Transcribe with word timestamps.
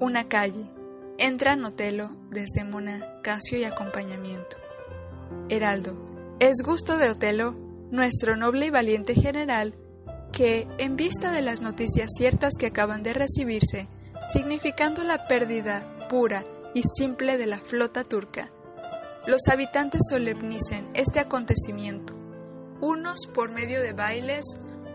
Una 0.00 0.28
calle. 0.28 0.66
Entra 1.18 1.54
Notelo, 1.54 2.10
Desdémona, 2.30 3.20
Casio 3.22 3.58
y 3.58 3.64
acompañamiento. 3.64 4.56
Heraldo. 5.48 5.94
Es 6.40 6.56
gusto 6.64 6.98
de 6.98 7.10
Otelo, 7.10 7.54
nuestro 7.92 8.34
noble 8.34 8.66
y 8.66 8.70
valiente 8.70 9.14
general, 9.14 9.76
que, 10.32 10.66
en 10.78 10.96
vista 10.96 11.30
de 11.30 11.42
las 11.42 11.62
noticias 11.62 12.08
ciertas 12.18 12.54
que 12.58 12.66
acaban 12.66 13.04
de 13.04 13.14
recibirse, 13.14 13.86
significando 14.32 15.04
la 15.04 15.28
pérdida 15.28 16.08
pura 16.08 16.44
y 16.74 16.82
simple 16.82 17.38
de 17.38 17.46
la 17.46 17.58
flota 17.58 18.02
turca, 18.02 18.50
los 19.28 19.46
habitantes 19.48 20.02
solemnicen 20.10 20.90
este 20.94 21.20
acontecimiento, 21.20 22.14
unos 22.80 23.28
por 23.32 23.52
medio 23.52 23.80
de 23.80 23.92
bailes, 23.92 24.44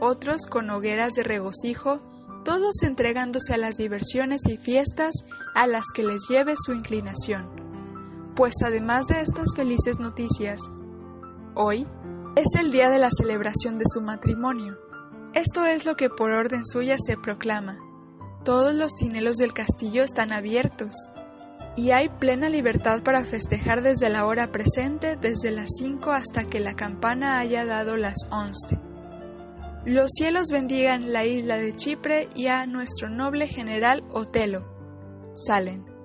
otros 0.00 0.46
con 0.46 0.68
hogueras 0.70 1.12
de 1.12 1.22
regocijo, 1.22 2.00
todos 2.48 2.82
entregándose 2.82 3.52
a 3.52 3.58
las 3.58 3.76
diversiones 3.76 4.40
y 4.48 4.56
fiestas 4.56 5.14
a 5.54 5.66
las 5.66 5.84
que 5.92 6.02
les 6.02 6.28
lleve 6.30 6.54
su 6.56 6.72
inclinación. 6.72 7.46
Pues 8.34 8.54
además 8.64 9.04
de 9.08 9.20
estas 9.20 9.54
felices 9.54 9.98
noticias, 9.98 10.58
hoy 11.54 11.86
es 12.36 12.46
el 12.58 12.72
día 12.72 12.88
de 12.88 12.98
la 12.98 13.10
celebración 13.10 13.76
de 13.76 13.84
su 13.86 14.00
matrimonio. 14.00 14.78
Esto 15.34 15.66
es 15.66 15.84
lo 15.84 15.94
que 15.94 16.08
por 16.08 16.30
orden 16.30 16.64
suya 16.64 16.96
se 16.98 17.18
proclama. 17.18 17.80
Todos 18.46 18.72
los 18.72 18.94
tinelos 18.94 19.36
del 19.36 19.52
castillo 19.52 20.02
están 20.02 20.32
abiertos, 20.32 21.12
y 21.76 21.90
hay 21.90 22.08
plena 22.08 22.48
libertad 22.48 23.02
para 23.02 23.24
festejar 23.24 23.82
desde 23.82 24.08
la 24.08 24.24
hora 24.24 24.50
presente, 24.50 25.16
desde 25.16 25.50
las 25.50 25.68
5 25.80 26.12
hasta 26.12 26.44
que 26.44 26.60
la 26.60 26.72
campana 26.72 27.40
haya 27.40 27.66
dado 27.66 27.98
las 27.98 28.26
11. 28.30 28.87
Los 29.88 30.10
cielos 30.18 30.48
bendigan 30.52 31.14
la 31.14 31.24
isla 31.24 31.56
de 31.56 31.74
Chipre 31.74 32.28
y 32.34 32.48
a 32.48 32.66
nuestro 32.66 33.08
noble 33.08 33.46
general 33.46 34.04
Otelo. 34.10 34.66
Salen. 35.32 35.97